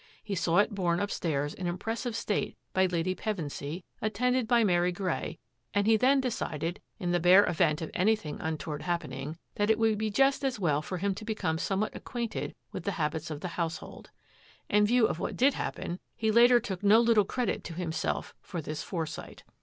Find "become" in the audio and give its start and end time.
11.23-11.59